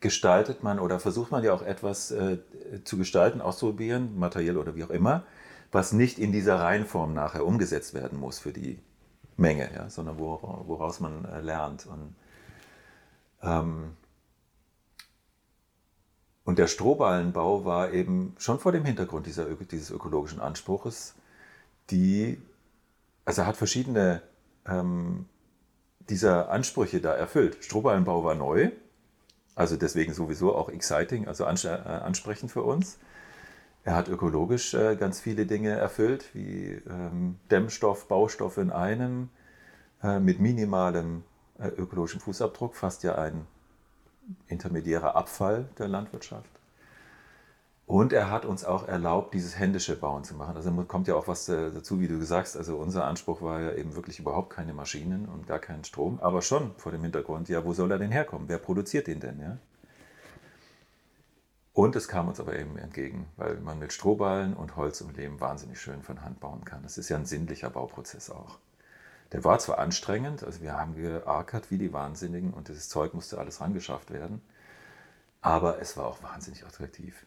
[0.00, 2.38] gestaltet man oder versucht man ja auch etwas äh,
[2.84, 5.24] zu gestalten, auszuprobieren, materiell oder wie auch immer,
[5.72, 8.78] was nicht in dieser Reihenform nachher umgesetzt werden muss für die
[9.36, 11.86] Menge, ja, sondern woraus man äh, lernt.
[11.86, 12.14] Und,
[13.42, 13.96] ähm,
[16.46, 21.16] und der Strohballenbau war eben schon vor dem Hintergrund dieser, dieses ökologischen Anspruches,
[21.90, 22.40] die,
[23.24, 24.22] also hat verschiedene
[24.64, 25.26] ähm,
[26.08, 27.64] dieser Ansprüche da erfüllt.
[27.64, 28.70] Strohballenbau war neu,
[29.56, 32.98] also deswegen sowieso auch exciting, also äh, ansprechend für uns.
[33.82, 39.30] Er hat ökologisch äh, ganz viele Dinge erfüllt, wie ähm, Dämmstoff, Baustoff in einem,
[40.00, 41.24] äh, mit minimalem
[41.58, 43.46] äh, ökologischem Fußabdruck, fast ja ein
[44.48, 46.50] intermediärer Abfall der Landwirtschaft.
[47.86, 50.56] Und er hat uns auch erlaubt, dieses händische Bauen zu machen.
[50.56, 52.56] Also kommt ja auch was äh, dazu, wie du sagst.
[52.56, 56.42] Also unser Anspruch war ja eben wirklich überhaupt keine Maschinen und gar keinen Strom, aber
[56.42, 58.48] schon vor dem Hintergrund, ja, wo soll er denn herkommen?
[58.48, 59.40] Wer produziert den denn?
[59.40, 59.58] Ja?
[61.74, 65.38] Und es kam uns aber eben entgegen, weil man mit Strohballen und Holz und Lehm
[65.40, 66.82] wahnsinnig schön von Hand bauen kann.
[66.82, 68.58] Das ist ja ein sinnlicher Bauprozess auch.
[69.32, 73.38] Der war zwar anstrengend, also wir haben geackert wie die Wahnsinnigen und dieses Zeug musste
[73.38, 74.40] alles rangeschafft werden,
[75.40, 77.26] aber es war auch wahnsinnig attraktiv.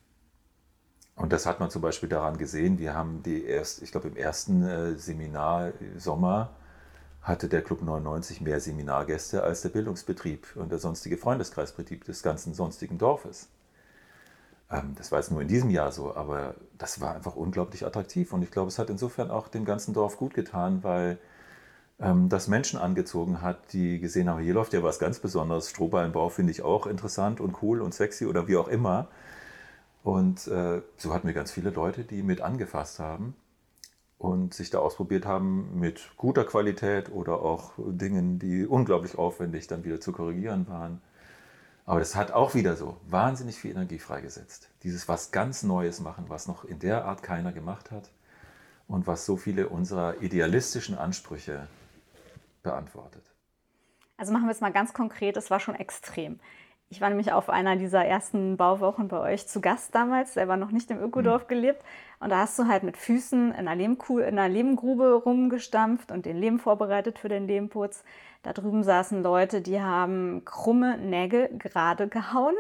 [1.16, 4.16] Und das hat man zum Beispiel daran gesehen, wir haben die erst, ich glaube im
[4.16, 6.52] ersten äh, Seminar Sommer
[7.22, 12.54] hatte der Club 99 mehr Seminargäste als der Bildungsbetrieb und der sonstige Freundeskreisbetrieb des ganzen
[12.54, 13.50] sonstigen Dorfes.
[14.72, 18.34] Ähm, das war jetzt nur in diesem Jahr so, aber das war einfach unglaublich attraktiv.
[18.34, 21.18] Und ich glaube, es hat insofern auch dem ganzen Dorf gut getan, weil
[22.00, 25.70] ähm, das Menschen angezogen hat, die gesehen haben, hier läuft ja was ganz Besonderes.
[25.70, 29.08] Strohballenbau finde ich auch interessant und cool und sexy oder wie auch immer.
[30.04, 33.36] Und äh, so hatten wir ganz viele Leute, die mit angefasst haben
[34.18, 39.84] und sich da ausprobiert haben mit guter Qualität oder auch Dingen, die unglaublich aufwendig dann
[39.84, 41.02] wieder zu korrigieren waren.
[41.86, 44.70] Aber das hat auch wieder so wahnsinnig viel Energie freigesetzt.
[44.84, 48.12] Dieses was ganz Neues machen, was noch in der Art keiner gemacht hat
[48.88, 51.68] und was so viele unserer idealistischen Ansprüche
[52.62, 53.24] beantwortet.
[54.18, 56.40] Also machen wir es mal ganz konkret, es war schon extrem.
[56.92, 60.72] Ich war nämlich auf einer dieser ersten Bauwochen bei euch zu Gast damals, selber noch
[60.72, 61.48] nicht im Ökodorf mhm.
[61.48, 61.84] gelebt.
[62.20, 66.26] Und da hast du halt mit Füßen in einer, Lehmkuh, in einer Lehmgrube rumgestampft und
[66.26, 68.04] den Lehm vorbereitet für den Lehmputz.
[68.42, 72.56] Da drüben saßen Leute, die haben krumme Nägel gerade gehauen,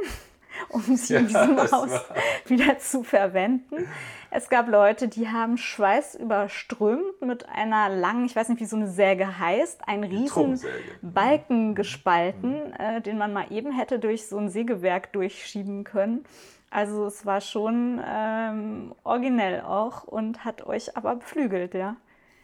[0.69, 1.91] um sie ja, in diesem Haus
[2.45, 3.87] wieder zu verwenden.
[4.31, 8.75] Es gab Leute, die haben Schweiß überströmt mit einer langen, ich weiß nicht, wie so
[8.75, 10.59] eine Säge heißt, einen riesen
[11.01, 12.73] Balken gespalten, mhm.
[12.77, 16.25] äh, den man mal eben hätte durch so ein Sägewerk durchschieben können.
[16.69, 21.95] Also es war schon ähm, originell auch und hat euch aber beflügelt, ja.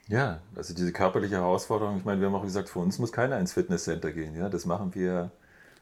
[0.08, 3.40] Ja, also diese körperliche Herausforderung, ich meine, wir haben auch gesagt, für uns muss keiner
[3.40, 4.36] ins Fitnesscenter gehen.
[4.36, 4.50] Ja?
[4.50, 5.32] Das machen wir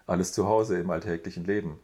[0.08, 1.80] alles zu Hause im alltäglichen Leben.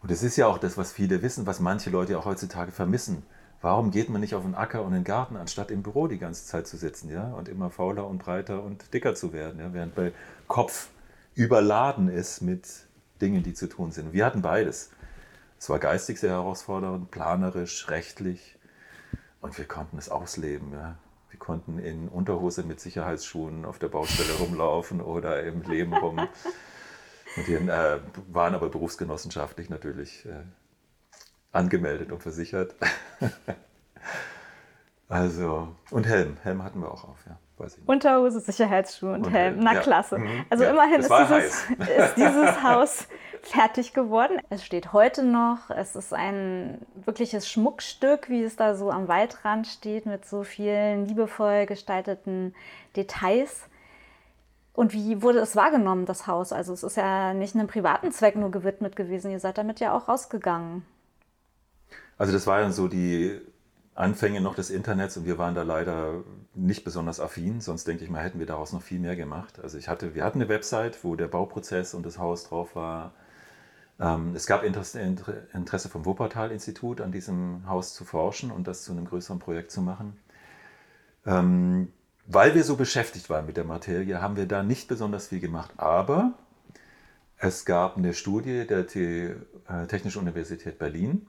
[0.00, 3.24] Und das ist ja auch das, was viele wissen, was manche Leute auch heutzutage vermissen.
[3.60, 6.46] Warum geht man nicht auf den Acker und den Garten, anstatt im Büro die ganze
[6.46, 7.32] Zeit zu sitzen ja?
[7.32, 9.72] und immer fauler und breiter und dicker zu werden, ja?
[9.72, 10.12] während bei
[10.46, 10.90] Kopf
[11.34, 12.68] überladen ist mit
[13.20, 14.12] Dingen, die zu tun sind.
[14.12, 14.90] Wir hatten beides.
[15.58, 18.56] Es war geistig sehr herausfordernd, planerisch, rechtlich
[19.40, 20.72] und wir konnten es ausleben.
[20.72, 20.96] Ja?
[21.30, 26.20] Wir konnten in Unterhose mit Sicherheitsschuhen auf der Baustelle rumlaufen oder im Leben rum.
[27.36, 30.42] Und die äh, waren aber berufsgenossenschaftlich natürlich äh,
[31.52, 32.74] angemeldet und versichert.
[35.08, 36.36] also, und Helm.
[36.42, 37.38] Helm hatten wir auch auf, ja.
[37.86, 39.58] Unterhose, Sicherheitsschuhe und, und Helm.
[39.60, 39.80] Na ja.
[39.80, 40.18] klasse.
[40.18, 40.44] Mhm.
[40.48, 43.08] Also ja, immerhin ist dieses, ist dieses, Haus
[43.42, 44.40] fertig geworden.
[44.50, 45.70] Es steht heute noch.
[45.70, 51.06] Es ist ein wirkliches Schmuckstück, wie es da so am Waldrand steht, mit so vielen
[51.06, 52.54] liebevoll gestalteten
[52.96, 53.68] Details.
[54.78, 56.52] Und wie wurde es wahrgenommen, das Haus?
[56.52, 59.32] Also es ist ja nicht einem privaten Zweck nur gewidmet gewesen.
[59.32, 60.84] Ihr seid damit ja auch rausgegangen.
[62.16, 63.40] Also das war ja so die
[63.96, 66.22] Anfänge noch des Internets und wir waren da leider
[66.54, 69.58] nicht besonders affin, sonst denke ich mal, hätten wir daraus noch viel mehr gemacht.
[69.60, 73.14] Also ich hatte, wir hatten eine Website, wo der Bauprozess und das Haus drauf war.
[73.98, 75.00] Ähm, es gab Interesse,
[75.54, 79.82] Interesse vom Wuppertal-Institut an diesem Haus zu forschen und das zu einem größeren Projekt zu
[79.82, 80.16] machen.
[82.30, 85.70] Weil wir so beschäftigt waren mit der Materie, haben wir da nicht besonders viel gemacht.
[85.78, 86.34] Aber
[87.38, 91.26] es gab eine Studie der äh, Technischen Universität Berlin,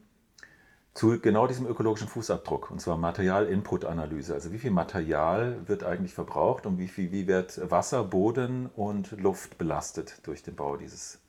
[0.93, 4.33] zu genau diesem ökologischen Fußabdruck, und zwar Material-Input-Analyse.
[4.33, 9.11] Also wie viel Material wird eigentlich verbraucht und wie, viel, wie wird Wasser, Boden und
[9.11, 11.19] Luft belastet durch den Bau dieses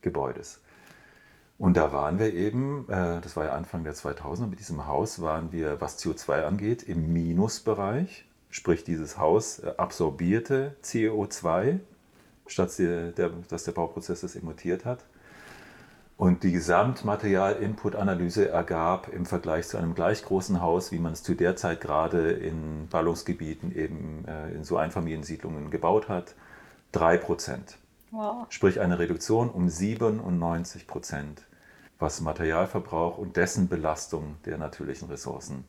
[0.00, 0.60] Gebäudes.
[1.58, 5.22] Und da waren wir eben, äh, das war ja Anfang der 2000er, mit diesem Haus
[5.22, 8.26] waren wir, was CO2 angeht, im Minusbereich.
[8.52, 11.80] Sprich, dieses Haus äh, absorbierte CO2,
[12.46, 15.06] statt der, dass der Bauprozess es emittiert hat.
[16.18, 21.34] Und die Gesamtmaterial-Input-Analyse ergab im Vergleich zu einem gleich großen Haus, wie man es zu
[21.34, 26.34] der Zeit gerade in Ballungsgebieten eben äh, in so Einfamiliensiedlungen gebaut hat,
[26.92, 27.78] 3 Prozent.
[28.10, 28.44] Wow.
[28.50, 31.40] Sprich eine Reduktion um 97 Prozent,
[31.98, 35.64] was Materialverbrauch und dessen Belastung der natürlichen Ressourcen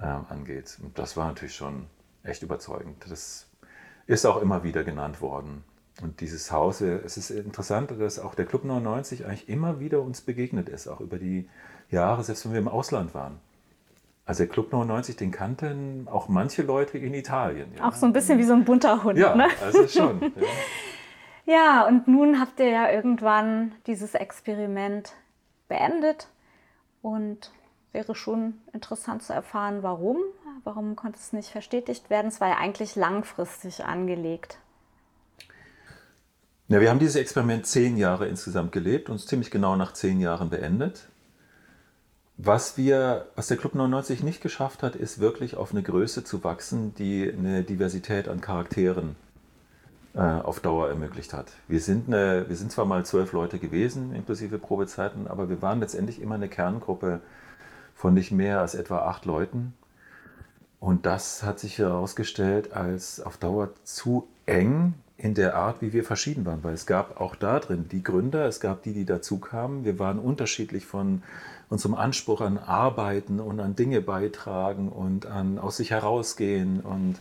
[0.00, 0.78] äh, angeht.
[0.82, 1.86] Und das war natürlich schon
[2.22, 2.96] echt überzeugend.
[3.08, 3.46] Das
[4.06, 5.64] ist auch immer wieder genannt worden.
[6.00, 10.20] Und dieses Haus, es ist interessant, dass auch der Club 99 eigentlich immer wieder uns
[10.20, 11.48] begegnet ist, auch über die
[11.90, 13.40] Jahre, selbst wenn wir im Ausland waren.
[14.24, 17.72] Also der Club 99, den kannten auch manche Leute in Italien.
[17.76, 17.88] Ja.
[17.88, 19.18] Auch so ein bisschen wie so ein bunter Hund.
[19.18, 19.48] Ja, ne?
[19.62, 20.20] also schon.
[20.20, 20.30] Ja.
[21.46, 25.14] ja, und nun habt ihr ja irgendwann dieses Experiment
[25.66, 26.28] beendet
[27.02, 27.50] und
[27.92, 30.18] wäre schon interessant zu erfahren, warum.
[30.64, 32.28] Warum konnte es nicht verstetigt werden?
[32.28, 34.58] Es war ja eigentlich langfristig angelegt.
[36.68, 40.50] Ja, wir haben dieses Experiment zehn Jahre insgesamt gelebt und ziemlich genau nach zehn Jahren
[40.50, 41.08] beendet.
[42.36, 46.44] Was, wir, was der Club 99 nicht geschafft hat, ist wirklich auf eine Größe zu
[46.44, 49.16] wachsen, die eine Diversität an Charakteren
[50.14, 51.52] äh, auf Dauer ermöglicht hat.
[51.66, 55.80] Wir sind, eine, wir sind zwar mal zwölf Leute gewesen, inklusive Probezeiten, aber wir waren
[55.80, 57.20] letztendlich immer eine Kerngruppe
[57.98, 59.74] von nicht mehr als etwa acht Leuten.
[60.78, 66.04] Und das hat sich herausgestellt als auf Dauer zu eng in der Art, wie wir
[66.04, 69.40] verschieden waren, weil es gab auch da drin die Gründer, es gab die, die dazu
[69.40, 69.84] kamen.
[69.84, 71.24] Wir waren unterschiedlich von
[71.68, 76.78] unserem Anspruch an Arbeiten und an Dinge beitragen und an aus sich herausgehen.
[76.78, 77.16] Und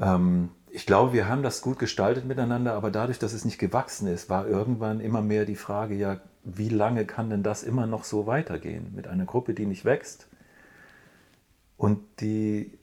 [0.00, 4.08] ähm, ich glaube, wir haben das gut gestaltet miteinander, aber dadurch, dass es nicht gewachsen
[4.08, 8.04] ist, war irgendwann immer mehr die Frage, ja, wie lange kann denn das immer noch
[8.04, 10.28] so weitergehen mit einer Gruppe, die nicht wächst
[11.76, 12.78] und die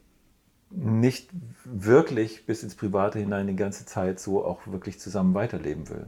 [0.72, 1.30] nicht
[1.66, 6.08] wirklich bis ins Private hinein die ganze Zeit so auch wirklich zusammen weiterleben will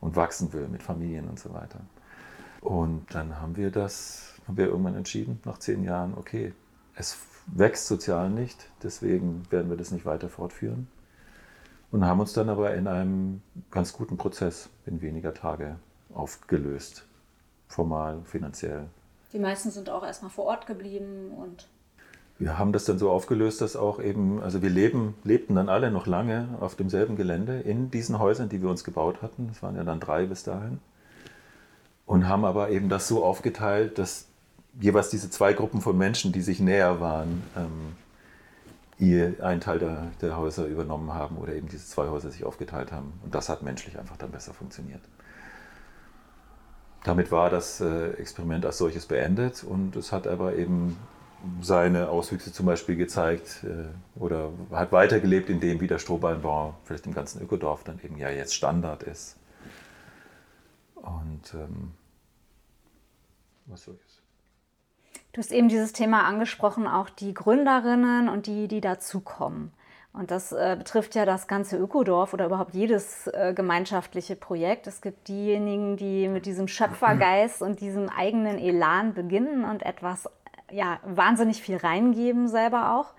[0.00, 1.80] und wachsen will mit Familien und so weiter.
[2.60, 6.52] Und dann haben wir das, haben wir irgendwann entschieden, nach zehn Jahren, okay,
[6.96, 10.88] es wächst sozial nicht, deswegen werden wir das nicht weiter fortführen.
[11.90, 15.76] Und haben uns dann aber in einem ganz guten Prozess in weniger Tage
[16.14, 17.04] aufgelöst,
[17.66, 18.86] formal, finanziell.
[19.32, 21.68] Die meisten sind auch erstmal vor Ort geblieben und
[22.38, 25.90] wir haben das dann so aufgelöst, dass auch eben, also wir leben, lebten dann alle
[25.90, 29.48] noch lange auf demselben Gelände in diesen Häusern, die wir uns gebaut hatten.
[29.50, 30.78] Es waren ja dann drei bis dahin.
[32.06, 34.26] Und haben aber eben das so aufgeteilt, dass
[34.80, 37.96] jeweils diese zwei Gruppen von Menschen, die sich näher waren, ähm,
[38.98, 42.92] ihr einen Teil der, der Häuser übernommen haben oder eben diese zwei Häuser sich aufgeteilt
[42.92, 43.12] haben.
[43.24, 45.02] Und das hat menschlich einfach dann besser funktioniert.
[47.04, 50.96] Damit war das äh, Experiment als solches beendet und es hat aber eben
[51.62, 57.06] seine Auswüchse zum Beispiel gezeigt äh, oder hat weitergelebt in dem, wie der Strohballenbau vielleicht
[57.06, 59.36] im ganzen Ökodorf dann eben ja jetzt Standard ist.
[60.96, 61.92] Und ähm,
[63.66, 64.20] was solches.
[65.32, 69.72] Du hast eben dieses Thema angesprochen, auch die Gründerinnen und die, die dazukommen.
[70.18, 74.88] Und das äh, betrifft ja das ganze Ökodorf oder überhaupt jedes äh, gemeinschaftliche Projekt.
[74.88, 80.28] Es gibt diejenigen, die mit diesem Schöpfergeist und diesem eigenen Elan beginnen und etwas
[80.72, 83.14] ja, wahnsinnig viel reingeben selber auch.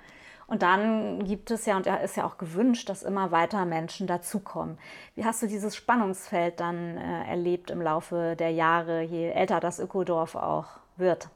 [0.46, 4.78] Und dann gibt es ja, und ist ja auch gewünscht, dass immer weiter Menschen dazukommen.
[5.16, 9.80] Wie hast du dieses Spannungsfeld dann äh, erlebt im Laufe der Jahre, je älter das
[9.80, 10.66] Ökodorf auch
[10.98, 11.30] wird?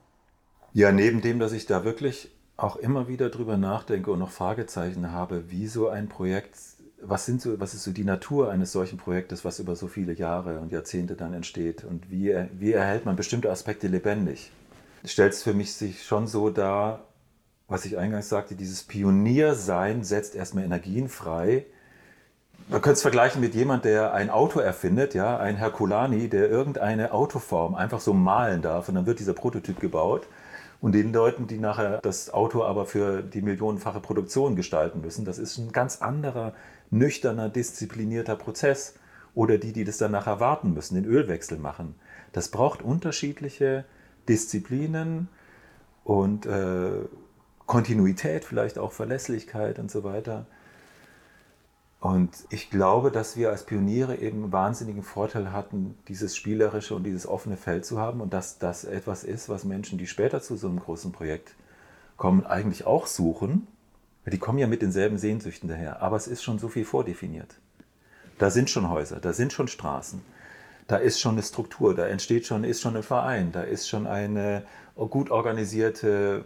[0.74, 5.12] Ja, neben dem, dass ich da wirklich auch immer wieder drüber nachdenke und noch Fragezeichen
[5.12, 6.56] habe, wie so ein Projekt,
[7.02, 10.14] was, sind so, was ist so die Natur eines solchen Projektes, was über so viele
[10.14, 14.52] Jahre und Jahrzehnte dann entsteht und wie, wie erhält man bestimmte Aspekte lebendig?
[15.06, 17.06] stellt es für mich sich schon so dar,
[17.68, 21.66] was ich eingangs sagte, dieses Pioniersein setzt erstmal Energien frei.
[22.70, 27.12] Man könnte es vergleichen mit jemand, der ein Auto erfindet, ja, ein Herculani, der irgendeine
[27.12, 30.28] Autoform einfach so malen darf und dann wird dieser Prototyp gebaut.
[30.84, 35.40] Und den Leuten, die nachher das Auto aber für die millionenfache Produktion gestalten müssen, das
[35.40, 36.54] ist ein ganz anderer,
[36.90, 38.96] nüchterner, disziplinierter Prozess.
[39.34, 41.96] Oder die, die das dann nachher warten müssen, den Ölwechsel machen.
[42.34, 43.86] Das braucht unterschiedliche
[44.28, 45.30] Disziplinen
[46.04, 47.06] und äh,
[47.66, 50.48] Kontinuität, vielleicht auch Verlässlichkeit und so weiter.
[52.04, 57.06] Und ich glaube, dass wir als Pioniere eben einen wahnsinnigen Vorteil hatten, dieses spielerische und
[57.06, 60.58] dieses offene Feld zu haben und dass das etwas ist, was Menschen, die später zu
[60.58, 61.56] so einem großen Projekt
[62.18, 63.68] kommen, eigentlich auch suchen.
[64.26, 67.56] Die kommen ja mit denselben Sehnsüchten daher, aber es ist schon so viel vordefiniert.
[68.38, 70.22] Da sind schon Häuser, da sind schon Straßen,
[70.88, 74.08] da ist schon eine Struktur, da entsteht schon, ist schon ein Verein, da ist schon
[74.08, 74.66] eine
[74.98, 76.44] gut organisierte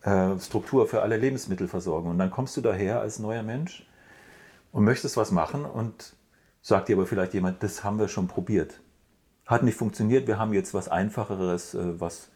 [0.00, 2.12] äh, Struktur für alle Lebensmittelversorgung.
[2.12, 3.86] Und dann kommst du daher als neuer Mensch
[4.76, 6.14] und möchtest was machen und
[6.60, 8.78] sagt dir aber vielleicht jemand, das haben wir schon probiert.
[9.46, 12.28] hat nicht funktioniert, wir haben jetzt was Einfacheres, äh, was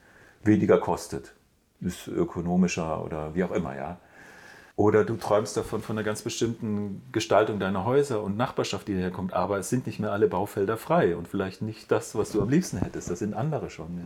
[0.43, 1.35] weniger kostet.
[1.83, 3.99] Ist ökonomischer oder wie auch immer, ja.
[4.75, 9.35] Oder du träumst davon von einer ganz bestimmten Gestaltung deiner Häuser und Nachbarschaft, die daherkommt,
[9.35, 12.49] aber es sind nicht mehr alle Baufelder frei und vielleicht nicht das, was du am
[12.49, 13.11] liebsten hättest.
[13.11, 13.99] Das sind andere schon.
[13.99, 14.05] Ja.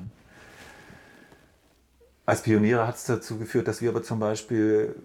[2.27, 4.97] Als Pioniere hat es dazu geführt, dass wir aber zum Beispiel,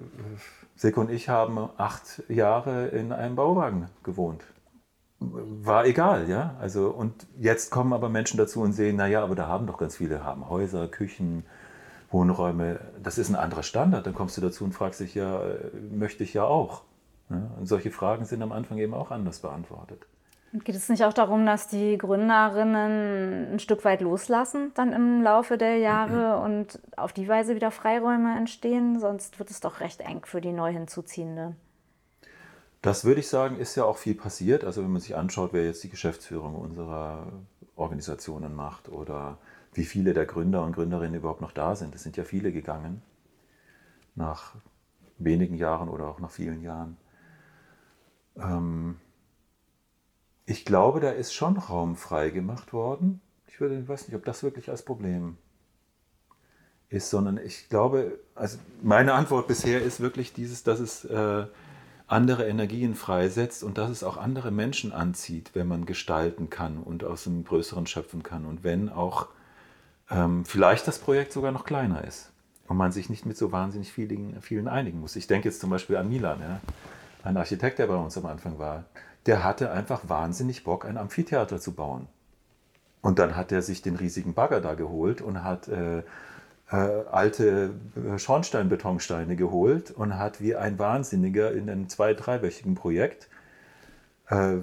[0.80, 4.46] Seko und ich haben acht Jahre in einem Bauwagen gewohnt.
[5.20, 6.56] War egal, ja.
[6.62, 9.98] Also, und jetzt kommen aber Menschen dazu und sehen, naja, aber da haben doch ganz
[9.98, 11.44] viele, haben Häuser, Küchen,
[12.12, 14.08] Wohnräume, das ist ein anderer Standard.
[14.08, 15.42] Dann kommst du dazu und fragst dich ja,
[15.92, 16.84] möchte ich ja auch.
[17.28, 20.06] Und solche Fragen sind am Anfang eben auch anders beantwortet.
[20.52, 25.22] Und geht es nicht auch darum, dass die Gründerinnen ein Stück weit loslassen dann im
[25.22, 26.44] Laufe der Jahre mhm.
[26.44, 29.00] und auf die Weise wieder Freiräume entstehen?
[29.00, 31.56] Sonst wird es doch recht eng für die neu hinzuziehenden.
[32.82, 34.64] Das würde ich sagen, ist ja auch viel passiert.
[34.64, 37.28] Also wenn man sich anschaut, wer jetzt die Geschäftsführung unserer
[37.76, 39.38] Organisationen macht oder
[39.74, 41.94] wie viele der Gründer und Gründerinnen überhaupt noch da sind.
[41.94, 43.04] Es sind ja viele gegangen,
[44.16, 44.56] nach
[45.20, 46.98] wenigen Jahren oder auch nach vielen Jahren.
[48.38, 48.98] Ähm
[50.50, 53.22] ich glaube, da ist schon Raum frei gemacht worden.
[53.48, 55.38] Ich würde, weiß nicht, ob das wirklich als Problem
[56.90, 61.46] ist, sondern ich glaube, also meine Antwort bisher ist wirklich dieses, dass es äh,
[62.08, 67.04] andere Energien freisetzt und dass es auch andere Menschen anzieht, wenn man gestalten kann und
[67.04, 69.28] aus dem Größeren schöpfen kann und wenn auch
[70.10, 72.32] ähm, vielleicht das Projekt sogar noch kleiner ist
[72.68, 75.16] und man sich nicht mit so wahnsinnig vielen, vielen einigen muss.
[75.16, 76.60] Ich denke jetzt zum Beispiel an Milan, ja?
[77.24, 78.86] ein Architekt, der bei uns am Anfang war.
[79.26, 82.08] Der hatte einfach wahnsinnig Bock, ein Amphitheater zu bauen.
[83.02, 86.04] Und dann hat er sich den riesigen Bagger da geholt und hat äh, äh,
[87.12, 93.30] alte äh, Schornsteinbetonsteine geholt und hat wie ein Wahnsinniger in einem zwei-, dreiwöchigen Projekt
[94.30, 94.58] äh,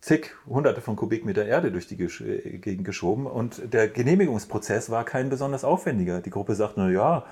[0.00, 5.28] zig hunderte von Kubikmeter Erde durch die äh, Gegend geschoben und der Genehmigungsprozess war kein
[5.28, 6.20] besonders aufwendiger.
[6.20, 7.24] Die Gruppe sagt, na ja,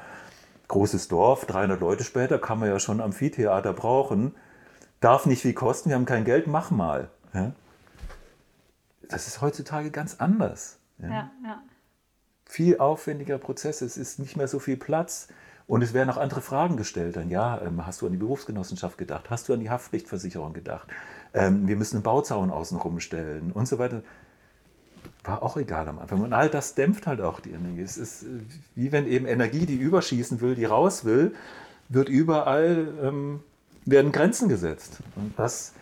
[0.69, 4.35] großes Dorf, 300 Leute später, kann man ja schon Amphitheater brauchen,
[5.05, 7.11] darf nicht viel kosten, wir haben kein Geld, mach mal.
[7.33, 7.53] Ja?
[9.09, 10.79] Das ist heutzutage ganz anders.
[10.99, 11.09] Ja?
[11.09, 11.63] Ja, ja.
[12.47, 15.29] Viel aufwendiger Prozess, es ist nicht mehr so viel Platz.
[15.67, 17.17] Und es werden auch andere Fragen gestellt.
[17.17, 19.31] Dann, ja, ähm, hast du an die Berufsgenossenschaft gedacht?
[19.31, 20.89] Hast du an die Haftpflichtversicherung gedacht?
[21.33, 24.03] Ähm, wir müssen einen Bauzaun außenrum stellen und so weiter.
[25.25, 26.21] War auch egal am Anfang.
[26.21, 27.81] Und all das dämpft halt auch die Energie.
[27.81, 28.41] Es ist äh,
[28.75, 31.35] wie wenn eben Energie, die überschießen will, die raus will,
[31.89, 33.41] wird überall, ähm,
[33.85, 34.99] werden Grenzen gesetzt.
[35.17, 35.75] Und das,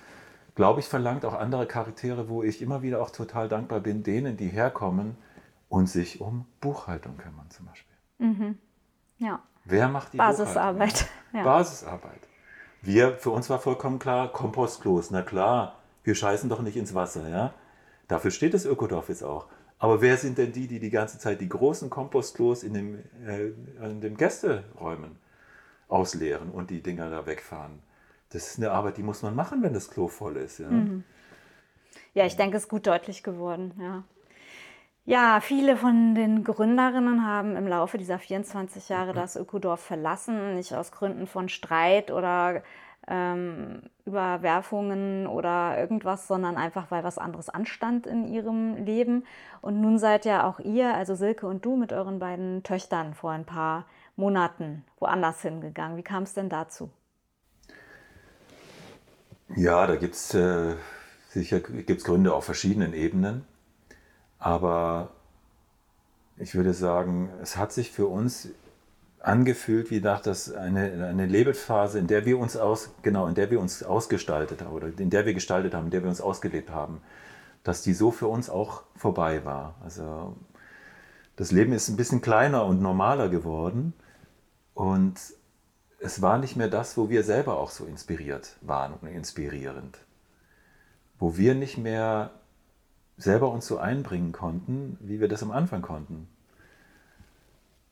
[0.55, 4.37] glaube ich, verlangt auch andere Charaktere, wo ich immer wieder auch total dankbar bin, denen,
[4.37, 5.17] die herkommen
[5.69, 7.97] und sich um Buchhaltung kümmern zum Beispiel.
[8.19, 8.59] Mhm.
[9.19, 9.43] Ja.
[9.65, 11.07] Wer macht die Basisarbeit?
[11.33, 11.45] Ja.
[11.45, 12.21] Basisarbeit.
[12.83, 17.29] Wir, für uns war vollkommen klar, Kompostklos, na klar, wir scheißen doch nicht ins Wasser,
[17.29, 17.55] ja.
[18.09, 19.47] Dafür steht das Ökodorf jetzt auch.
[19.79, 23.53] Aber wer sind denn die, die die ganze Zeit die großen Kompostklos in dem, äh,
[23.85, 25.17] in dem Gästeräumen
[25.89, 27.81] ausleeren und die Dinger da wegfahren?
[28.33, 30.59] Das ist eine Arbeit, die muss man machen, wenn das Klo voll ist.
[30.59, 31.05] Ja, mhm.
[32.15, 33.73] ja ich denke, es ist gut deutlich geworden.
[33.81, 34.05] Ja.
[35.05, 39.17] Ja, viele von den Gründerinnen haben im Laufe dieser 24 Jahre mhm.
[39.17, 42.63] das Ökodorf verlassen, nicht aus Gründen von Streit oder
[43.09, 49.25] ähm, Überwerfungen oder irgendwas, sondern einfach, weil was anderes anstand in ihrem Leben.
[49.61, 53.33] Und nun seid ja auch ihr, also Silke und du, mit euren beiden Töchtern vor
[53.33, 55.97] ein paar Monaten woanders hingegangen.
[55.97, 56.91] Wie kam es denn dazu?
[59.57, 60.75] Ja, da gibt es äh,
[61.29, 63.45] sicher gibt's Gründe auf verschiedenen Ebenen.
[64.39, 65.11] Aber
[66.37, 68.49] ich würde sagen, es hat sich für uns
[69.21, 73.51] angefühlt wie nach das eine, eine Lebensphase, in der wir uns aus, genau, in der
[73.51, 76.71] wir uns ausgestaltet haben oder in der wir gestaltet haben, in der wir uns ausgelebt
[76.71, 77.01] haben,
[77.63, 79.77] dass die so für uns auch vorbei war.
[79.85, 80.35] Also
[81.37, 83.93] das Leben ist ein bisschen kleiner und normaler geworden
[84.75, 85.15] und
[86.03, 89.99] es war nicht mehr das, wo wir selber auch so inspiriert waren und inspirierend.
[91.19, 92.33] Wo wir nicht mehr
[93.17, 96.29] selber uns so einbringen konnten, wie wir das am Anfang konnten.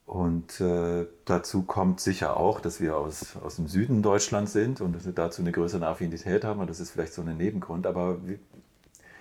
[0.07, 4.93] Und äh, dazu kommt sicher auch, dass wir aus, aus dem Süden Deutschlands sind und
[4.93, 6.59] dass wir dazu eine größere Affinität haben.
[6.59, 7.87] Und das ist vielleicht so ein Nebengrund.
[7.87, 8.19] Aber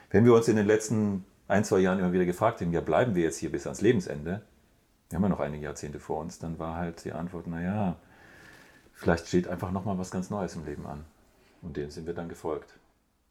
[0.10, 3.14] wenn wir uns in den letzten ein, zwei Jahren immer wieder gefragt haben, ja, bleiben
[3.14, 4.42] wir jetzt hier bis ans Lebensende?
[5.10, 6.40] Wir haben ja noch einige Jahrzehnte vor uns.
[6.40, 7.98] Dann war halt die Antwort, naja,
[9.00, 11.06] vielleicht steht einfach nochmal was ganz Neues im Leben an.
[11.62, 12.76] Und dem sind wir dann gefolgt.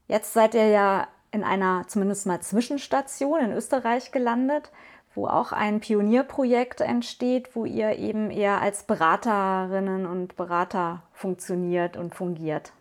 [0.06, 4.72] Jetzt seid ihr ja in einer zumindest mal Zwischenstation in Österreich gelandet,
[5.14, 12.14] wo auch ein Pionierprojekt entsteht, wo ihr eben eher als Beraterinnen und Berater funktioniert und
[12.14, 12.72] fungiert.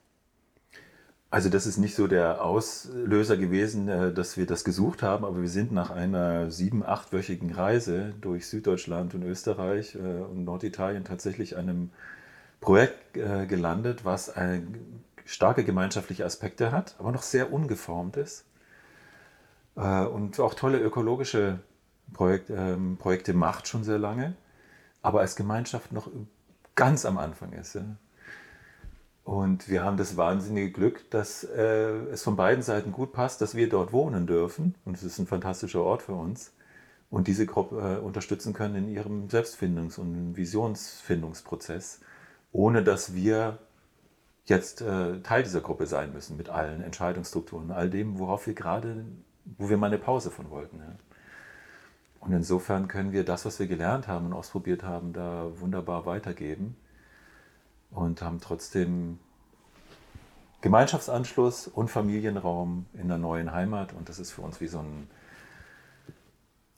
[1.30, 5.42] Also das ist nicht so der Auslöser gewesen, äh, dass wir das gesucht haben, aber
[5.42, 11.58] wir sind nach einer sieben-, achtwöchigen Reise durch Süddeutschland und Österreich äh, und Norditalien tatsächlich
[11.58, 11.92] einem
[12.60, 14.34] Projekt äh, gelandet, was
[15.26, 18.45] starke gemeinschaftliche Aspekte hat, aber noch sehr ungeformt ist
[19.76, 21.60] und auch tolle ökologische
[22.14, 24.36] Projekt, ähm, Projekte macht schon sehr lange,
[25.01, 26.10] aber als Gemeinschaft noch
[26.76, 27.78] ganz am Anfang ist.
[29.24, 33.55] Und wir haben das wahnsinnige Glück, dass äh, es von beiden Seiten gut passt, dass
[33.55, 34.76] wir dort wohnen dürfen.
[34.86, 36.53] Und es ist ein fantastischer Ort für uns.
[37.10, 41.99] Und diese Gruppe äh, unterstützen können in ihrem Selbstfindungs- und Visionsfindungsprozess,
[42.52, 43.60] ohne dass wir
[44.45, 49.06] jetzt äh, Teil dieser Gruppe sein müssen mit allen Entscheidungsstrukturen, all dem, worauf wir gerade,
[49.58, 50.80] wo wir mal eine Pause von wollten.
[50.80, 50.95] Ja.
[52.20, 56.76] Und insofern können wir das, was wir gelernt haben und ausprobiert haben, da wunderbar weitergeben
[57.91, 59.20] und haben trotzdem
[60.62, 63.93] Gemeinschaftsanschluss und Familienraum in der neuen Heimat.
[63.93, 65.10] Und das ist für uns wie so ein,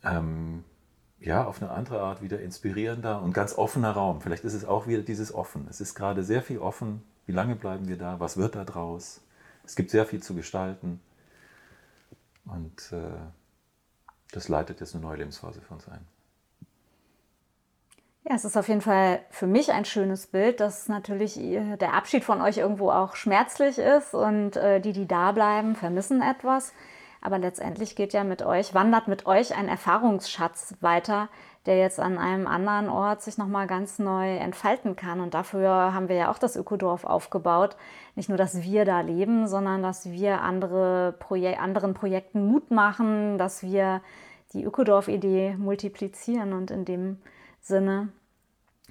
[0.03, 0.63] ähm,
[1.21, 4.21] ja, auf eine andere Art wieder inspirierender und ganz offener Raum.
[4.21, 5.67] Vielleicht ist es auch wieder dieses Offen.
[5.69, 7.03] Es ist gerade sehr viel offen.
[7.25, 8.19] Wie lange bleiben wir da?
[8.19, 9.21] Was wird da draus?
[9.65, 11.01] Es gibt sehr viel zu gestalten.
[12.45, 13.17] Und äh,
[14.31, 16.05] das leitet jetzt eine neue Lebensphase für uns ein.
[18.23, 22.23] Ja, es ist auf jeden Fall für mich ein schönes Bild, dass natürlich der Abschied
[22.23, 26.73] von euch irgendwo auch schmerzlich ist und äh, die, die da bleiben, vermissen etwas.
[27.21, 31.27] Aber letztendlich geht ja mit euch, wandert mit euch ein Erfahrungsschatz weiter,
[31.65, 35.19] der jetzt an einem anderen Ort sich nochmal ganz neu entfalten kann.
[35.19, 37.75] Und dafür haben wir ja auch das Ökodorf aufgebaut.
[38.15, 43.37] Nicht nur, dass wir da leben, sondern dass wir andere Projek anderen Projekten Mut machen,
[43.37, 44.01] dass wir
[44.53, 47.17] die Ökodorf-Idee multiplizieren und in dem
[47.61, 48.09] Sinne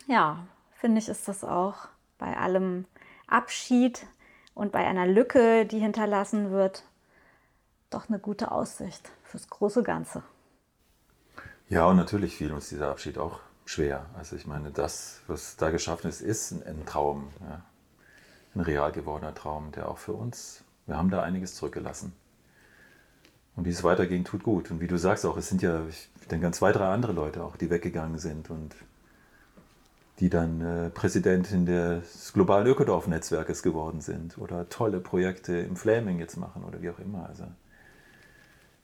[0.09, 2.87] ja, finde ich, ist das auch bei allem
[3.27, 4.07] Abschied
[4.55, 6.85] und bei einer Lücke, die hinterlassen wird,
[7.91, 10.23] doch eine gute Aussicht fürs große Ganze.
[11.69, 14.07] Ja, und natürlich fiel uns dieser Abschied auch schwer.
[14.17, 17.63] Also ich meine, das, was da geschaffen ist, ist ein, Traum, ja.
[18.55, 22.15] ein real gewordener Traum, der auch für uns, wir haben da einiges zurückgelassen.
[23.57, 24.71] Und wie es weiterging, tut gut.
[24.71, 27.43] Und wie du sagst auch, es sind ja, ich denke an zwei, drei andere Leute
[27.45, 28.75] auch, die weggegangen sind und
[30.21, 36.37] die dann äh, Präsidentin des globalen Ökodorf-Netzwerkes geworden sind oder tolle Projekte im Flaming jetzt
[36.37, 37.29] machen oder wie auch immer.
[37.29, 37.45] Also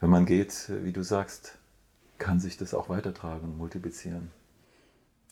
[0.01, 1.59] wenn man geht, wie du sagst,
[2.18, 4.30] kann sich das auch weitertragen und multiplizieren.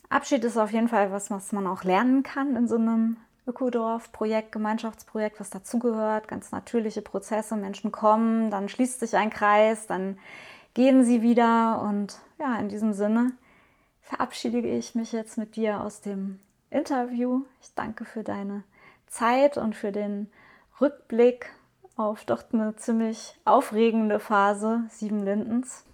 [0.08, 4.52] Abschied ist auf jeden Fall was, was man auch lernen kann in so einem Ökodorf-Projekt,
[4.52, 6.28] Gemeinschaftsprojekt, was dazugehört.
[6.28, 7.56] Ganz natürliche Prozesse.
[7.56, 10.18] Menschen kommen, dann schließt sich ein Kreis, dann
[10.74, 11.82] gehen sie wieder.
[11.82, 13.32] Und ja, in diesem Sinne
[14.02, 16.38] verabschiede ich mich jetzt mit dir aus dem
[16.70, 17.44] Interview.
[17.62, 18.64] Ich danke für deine
[19.06, 20.30] Zeit und für den
[20.80, 21.50] Rückblick
[21.96, 25.84] auf doch eine ziemlich aufregende Phase Sieben Lindens.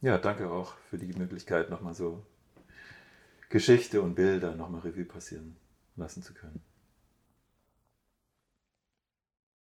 [0.00, 2.24] Ja, danke auch für die Möglichkeit, nochmal so
[3.48, 5.56] Geschichte und Bilder nochmal Revue passieren
[5.96, 6.62] lassen zu können.